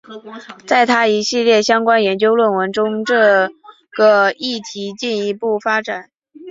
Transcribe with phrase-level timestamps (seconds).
[0.65, 3.51] 在他一系列相关研究论文中这
[3.91, 6.09] 个议题进一步发展。